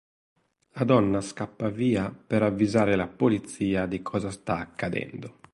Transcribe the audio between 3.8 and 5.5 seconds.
di cosa sta accadendo.